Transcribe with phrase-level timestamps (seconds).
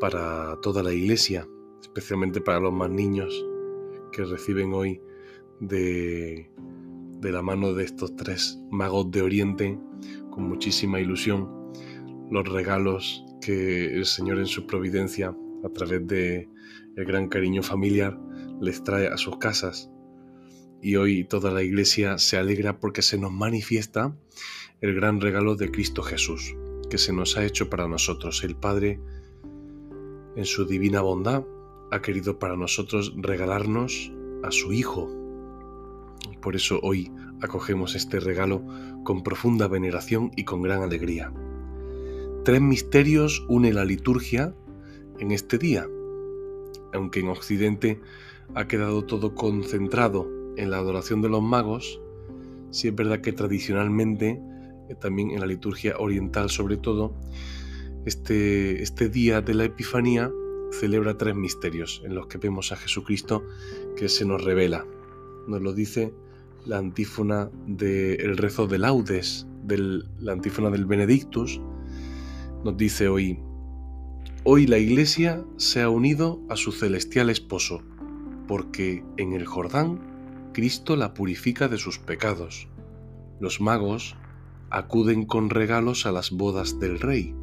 [0.00, 1.48] para toda la iglesia,
[1.80, 3.44] especialmente para los más niños
[4.12, 5.00] que reciben hoy
[5.60, 6.50] de,
[7.22, 9.78] la mano de estos tres magos de Oriente
[10.30, 11.72] con muchísima ilusión
[12.30, 15.34] los regalos que el Señor en su providencia,
[15.64, 16.48] a través de
[16.96, 18.18] el gran cariño familiar,
[18.60, 19.90] les trae a sus casas.
[20.82, 24.14] Y hoy toda la iglesia se alegra porque se nos manifiesta
[24.80, 26.54] el gran regalo de Cristo Jesús,
[26.90, 28.44] que se nos ha hecho para nosotros.
[28.44, 29.00] El Padre
[30.38, 31.42] en su divina bondad,
[31.90, 34.12] ha querido para nosotros regalarnos
[34.44, 35.10] a su Hijo.
[36.40, 37.10] Por eso hoy
[37.42, 38.62] acogemos este regalo
[39.02, 41.32] con profunda veneración y con gran alegría.
[42.44, 44.54] Tres misterios une la liturgia
[45.18, 45.88] en este día.
[46.94, 48.00] Aunque en Occidente
[48.54, 52.00] ha quedado todo concentrado en la adoración de los magos,
[52.70, 54.40] sí es verdad que tradicionalmente,
[54.88, 57.12] eh, también en la liturgia oriental sobre todo,
[58.04, 60.30] este, este día de la Epifanía
[60.72, 63.44] celebra tres misterios en los que vemos a Jesucristo
[63.96, 64.86] que se nos revela.
[65.46, 66.12] Nos lo dice
[66.66, 71.60] la antífona del rezo de laudes, la antífona del Benedictus.
[72.64, 73.40] Nos dice hoy,
[74.44, 77.82] hoy la iglesia se ha unido a su celestial esposo,
[78.46, 80.00] porque en el Jordán
[80.52, 82.68] Cristo la purifica de sus pecados.
[83.40, 84.16] Los magos
[84.70, 87.34] acuden con regalos a las bodas del rey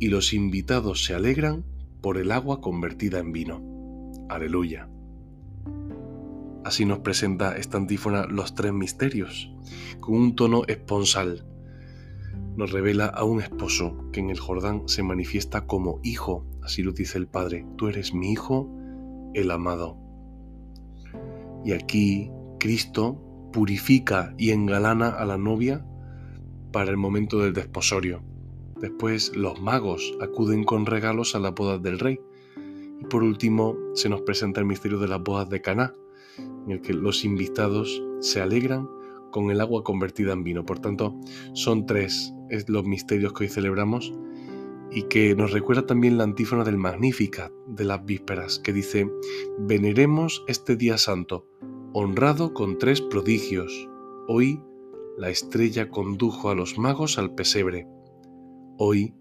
[0.00, 1.64] y los invitados se alegran
[2.00, 3.62] por el agua convertida en vino.
[4.28, 4.88] Aleluya.
[6.64, 9.52] Así nos presenta esta antífona los tres misterios,
[10.00, 11.44] con un tono esponsal.
[12.56, 16.92] Nos revela a un esposo que en el Jordán se manifiesta como hijo, así lo
[16.92, 18.68] dice el Padre, tú eres mi hijo,
[19.34, 19.96] el amado.
[21.64, 23.22] Y aquí Cristo
[23.52, 25.84] purifica y engalana a la novia
[26.72, 28.22] para el momento del desposorio
[28.80, 32.20] Después los magos acuden con regalos a las bodas del rey.
[33.00, 35.94] Y por último se nos presenta el misterio de las bodas de Caná,
[36.38, 38.88] en el que los invitados se alegran
[39.30, 40.64] con el agua convertida en vino.
[40.64, 41.14] Por tanto,
[41.54, 42.32] son tres
[42.66, 44.12] los misterios que hoy celebramos
[44.90, 49.10] y que nos recuerda también la antífona del Magnificat de las vísperas, que dice,
[49.58, 51.46] veneremos este día santo,
[51.92, 53.88] honrado con tres prodigios.
[54.28, 54.62] Hoy
[55.18, 57.86] la estrella condujo a los magos al pesebre
[58.80, 59.12] Hoy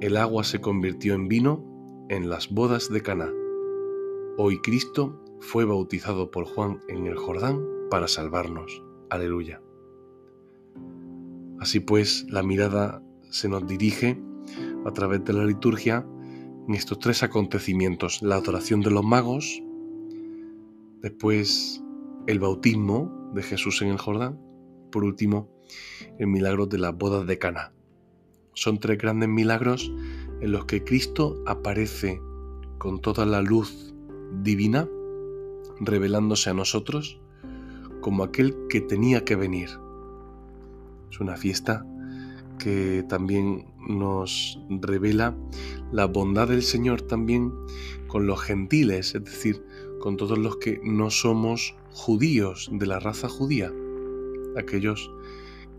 [0.00, 1.62] el agua se convirtió en vino
[2.08, 3.30] en las bodas de Caná.
[4.38, 8.82] Hoy Cristo fue bautizado por Juan en el Jordán para salvarnos.
[9.10, 9.60] Aleluya.
[11.60, 14.18] Así pues, la mirada se nos dirige
[14.86, 16.06] a través de la liturgia
[16.66, 19.62] en estos tres acontecimientos, la adoración de los magos,
[21.02, 21.84] después
[22.26, 24.40] el bautismo de Jesús en el Jordán,
[24.90, 25.50] por último,
[26.18, 27.74] el milagro de las bodas de Caná.
[28.58, 29.92] Son tres grandes milagros
[30.40, 32.20] en los que Cristo aparece
[32.78, 33.94] con toda la luz
[34.42, 34.88] divina,
[35.78, 37.20] revelándose a nosotros
[38.00, 39.68] como aquel que tenía que venir.
[41.08, 41.86] Es una fiesta
[42.58, 45.36] que también nos revela
[45.92, 47.52] la bondad del Señor también
[48.08, 49.64] con los gentiles, es decir,
[50.00, 53.72] con todos los que no somos judíos de la raza judía,
[54.56, 55.12] aquellos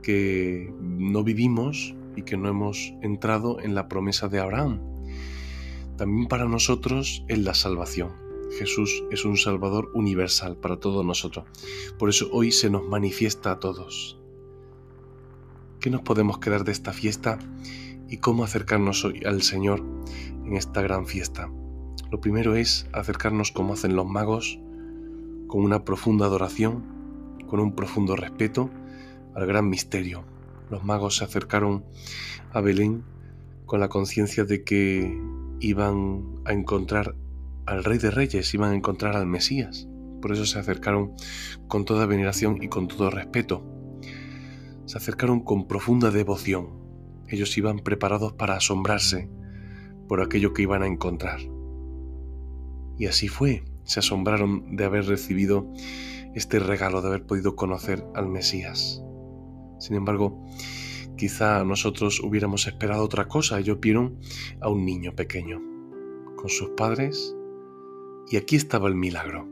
[0.02, 4.80] que no vivimos y que no hemos entrado en la promesa de Abraham.
[5.98, 8.12] También para nosotros es la salvación.
[8.58, 11.46] Jesús es un Salvador universal para todos nosotros.
[11.98, 14.18] Por eso hoy se nos manifiesta a todos.
[15.80, 17.40] ¿Qué nos podemos quedar de esta fiesta
[18.10, 19.84] y cómo acercarnos hoy al Señor
[20.46, 21.50] en esta gran fiesta?
[22.12, 24.60] Lo primero es acercarnos como hacen los magos,
[25.48, 26.84] con una profunda adoración,
[27.48, 28.70] con un profundo respeto
[29.36, 30.24] al gran misterio,
[30.70, 31.86] los magos se acercaron
[32.52, 33.04] a Belén
[33.66, 35.18] con la conciencia de que
[35.60, 37.16] iban a encontrar
[37.66, 39.88] al Rey de Reyes, iban a encontrar al Mesías.
[40.22, 41.14] Por eso se acercaron
[41.68, 43.64] con toda veneración y con todo respeto.
[44.86, 46.80] Se acercaron con profunda devoción.
[47.28, 49.30] Ellos iban preparados para asombrarse
[50.08, 51.40] por aquello que iban a encontrar.
[52.98, 53.64] Y así fue.
[53.84, 55.72] Se asombraron de haber recibido
[56.36, 59.04] este regalo, de haber podido conocer al Mesías.
[59.80, 60.46] Sin embargo,
[61.18, 63.60] quizá nosotros hubiéramos esperado otra cosa.
[63.60, 64.20] Ellos vieron
[64.62, 65.62] a un niño pequeño.
[66.36, 67.36] con sus padres
[68.30, 69.46] y aquí estaba el milagro.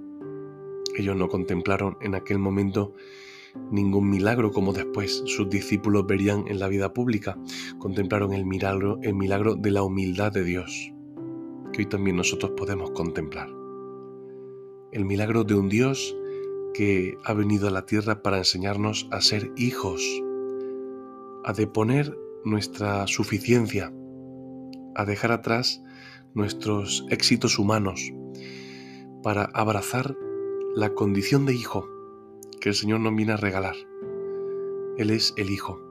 [0.96, 2.94] Ellos no contemplaron en aquel momento
[3.72, 7.38] ningún milagro como después sus discípulos verían en la vida pública.
[7.80, 10.94] Contemplaron el milagro, el milagro de la humildad de Dios,
[11.74, 13.50] que hoy también nosotros podemos contemplar.
[14.92, 16.16] El milagro de un Dios
[16.78, 20.00] que ha venido a la tierra para enseñarnos a ser hijos,
[21.44, 22.16] a deponer
[22.46, 23.92] nuestra suficiencia,
[24.94, 25.82] a dejar atrás
[26.36, 28.14] nuestros éxitos humanos,
[29.24, 30.16] para abrazar
[30.76, 31.90] la condición de hijo
[32.62, 33.76] que el Señor nos viene a regalar.
[34.98, 35.82] Él es el Hijo.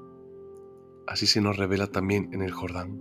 [1.08, 3.00] Así se nos revela también en el Jordán.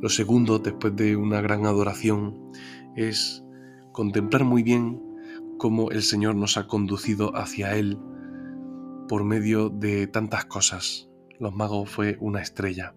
[0.00, 2.52] Lo segundo, después de una gran adoración,
[2.94, 3.42] es
[3.92, 5.09] contemplar muy bien
[5.60, 7.98] cómo el Señor nos ha conducido hacia Él
[9.08, 11.10] por medio de tantas cosas.
[11.38, 12.94] Los magos fue una estrella.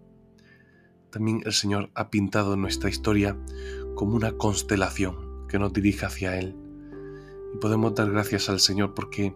[1.12, 3.38] También el Señor ha pintado nuestra historia
[3.96, 6.56] como una constelación que nos dirige hacia Él.
[7.54, 9.36] Y podemos dar gracias al Señor porque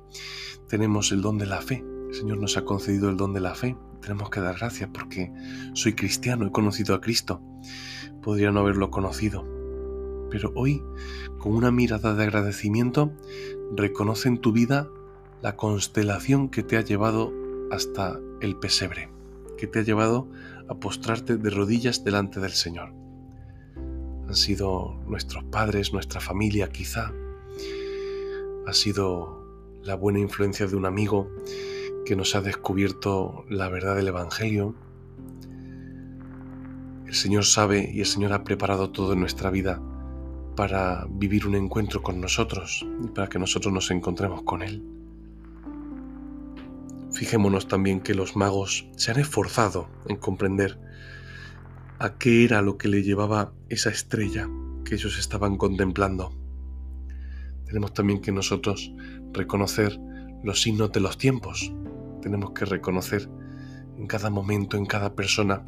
[0.69, 1.83] tenemos el don de la fe.
[2.07, 3.75] El Señor nos ha concedido el don de la fe.
[4.01, 5.33] Tenemos que dar gracias porque
[5.73, 7.41] soy cristiano, he conocido a Cristo.
[8.21, 9.56] Podría no haberlo conocido.
[10.29, 10.83] Pero hoy,
[11.37, 13.11] con una mirada de agradecimiento,
[13.75, 14.89] reconoce en tu vida
[15.41, 17.31] la constelación que te ha llevado
[17.71, 19.09] hasta el pesebre,
[19.57, 20.27] que te ha llevado
[20.67, 22.93] a postrarte de rodillas delante del Señor.
[24.27, 27.13] Han sido nuestros padres, nuestra familia quizá.
[28.65, 29.45] Ha sido
[29.83, 31.31] la buena influencia de un amigo
[32.05, 34.75] que nos ha descubierto la verdad del Evangelio.
[37.05, 39.81] El Señor sabe y el Señor ha preparado todo en nuestra vida
[40.57, 44.83] para vivir un encuentro con nosotros y para que nosotros nos encontremos con Él.
[47.13, 50.79] Fijémonos también que los magos se han esforzado en comprender
[51.99, 54.49] a qué era lo que le llevaba esa estrella
[54.83, 56.33] que ellos estaban contemplando.
[57.65, 58.91] Tenemos también que nosotros
[59.33, 59.99] reconocer
[60.43, 61.71] los signos de los tiempos.
[62.23, 63.29] Tenemos que reconocer
[63.95, 65.63] en cada momento, en cada persona,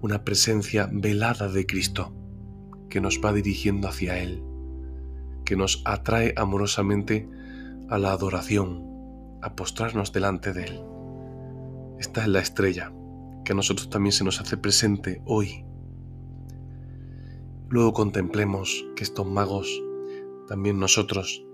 [0.00, 2.14] una presencia velada de Cristo
[2.88, 4.42] que nos va dirigiendo hacia Él,
[5.44, 7.28] que nos atrae amorosamente
[7.88, 8.84] a la adoración,
[9.42, 10.80] a postrarnos delante de Él.
[11.98, 12.92] Esta es la estrella
[13.44, 15.64] que a nosotros también se nos hace presente hoy.
[17.68, 19.82] Luego contemplemos que estos magos,
[20.46, 21.44] también nosotros,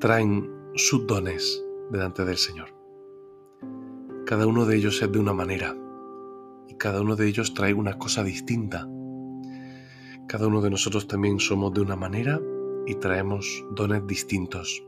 [0.00, 2.68] traen sus dones delante del Señor.
[4.24, 5.76] Cada uno de ellos es de una manera
[6.68, 8.88] y cada uno de ellos trae una cosa distinta.
[10.28, 12.40] Cada uno de nosotros también somos de una manera
[12.86, 14.86] y traemos dones distintos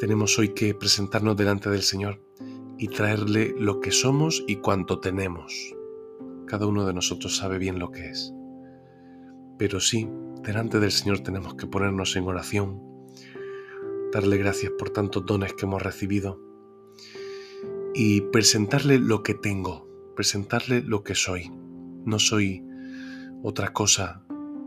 [0.00, 2.22] tenemos hoy que presentarnos delante del Señor
[2.78, 5.76] y traerle lo que somos y cuanto tenemos.
[6.46, 8.32] Cada uno de nosotros sabe bien lo que es.
[9.58, 10.08] Pero sí,
[10.42, 12.80] delante del Señor tenemos que ponernos en oración,
[14.10, 16.40] darle gracias por tantos dones que hemos recibido
[17.94, 19.86] y presentarle lo que tengo,
[20.16, 21.52] presentarle lo que soy.
[22.06, 22.64] No soy
[23.42, 24.22] otra cosa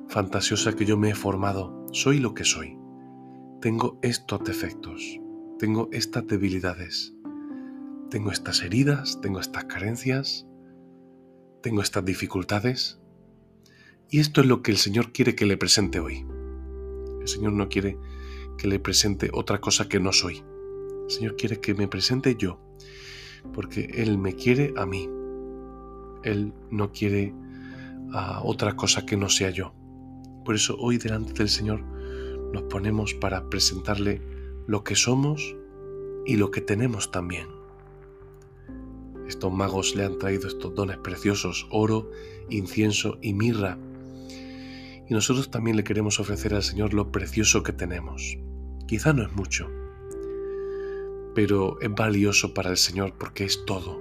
[0.07, 2.77] fantasiosa que yo me he formado, soy lo que soy.
[3.61, 5.19] Tengo estos defectos,
[5.59, 7.13] tengo estas debilidades,
[8.09, 10.47] tengo estas heridas, tengo estas carencias,
[11.61, 12.99] tengo estas dificultades.
[14.09, 16.25] Y esto es lo que el Señor quiere que le presente hoy.
[17.21, 17.97] El Señor no quiere
[18.57, 20.43] que le presente otra cosa que no soy.
[21.05, 22.59] El Señor quiere que me presente yo,
[23.53, 25.09] porque Él me quiere a mí.
[26.23, 27.33] Él no quiere
[28.13, 29.73] a otra cosa que no sea yo.
[30.45, 31.81] Por eso hoy delante del Señor
[32.53, 34.21] nos ponemos para presentarle
[34.67, 35.55] lo que somos
[36.25, 37.47] y lo que tenemos también.
[39.27, 42.11] Estos magos le han traído estos dones preciosos, oro,
[42.49, 43.79] incienso y mirra.
[45.09, 48.37] Y nosotros también le queremos ofrecer al Señor lo precioso que tenemos.
[48.87, 49.69] Quizá no es mucho,
[51.33, 53.99] pero es valioso para el Señor porque es todo.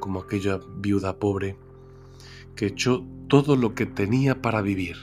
[0.00, 1.56] Como aquella viuda pobre
[2.56, 4.96] que echó todo lo que tenía para vivir.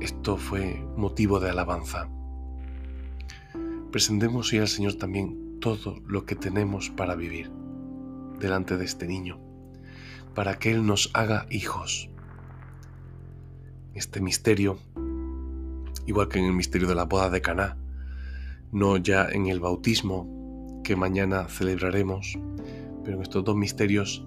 [0.00, 2.08] Esto fue motivo de alabanza.
[3.90, 7.50] Presentemos hoy al Señor también todo lo que tenemos para vivir
[8.38, 9.38] delante de este niño,
[10.34, 12.10] para que Él nos haga hijos.
[13.94, 14.78] Este misterio,
[16.06, 17.76] igual que en el misterio de la boda de Caná,
[18.72, 22.38] no ya en el bautismo que mañana celebraremos,
[23.04, 24.26] pero en estos dos misterios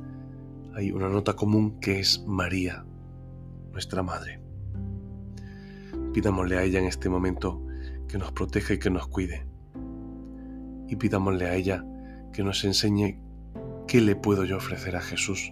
[0.76, 2.86] hay una nota común que es María,
[3.72, 4.42] nuestra Madre.
[6.14, 7.66] Pidámosle a ella en este momento
[8.08, 9.48] que nos proteja y que nos cuide
[10.88, 11.84] y pidámosle a ella
[12.32, 13.20] que nos enseñe
[13.88, 15.52] qué le puedo yo ofrecer a Jesús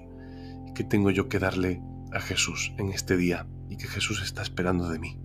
[0.75, 4.89] ¿Qué tengo yo que darle a Jesús en este día y que Jesús está esperando
[4.89, 5.20] de mí?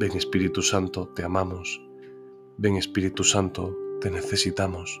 [0.00, 1.80] Ven Espíritu Santo, te amamos.
[2.58, 5.00] Ven Espíritu Santo, te necesitamos.